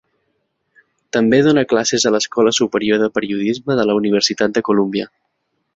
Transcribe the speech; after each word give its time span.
També 1.17 1.41
dóna 1.47 1.65
classes 1.73 2.07
a 2.07 2.13
l'Escola 2.15 2.55
Superior 2.61 3.03
de 3.05 3.13
Periodisme 3.19 3.79
de 3.81 3.87
la 3.91 4.01
Universitat 4.03 4.59
de 4.59 4.69
Columbia. 4.71 5.11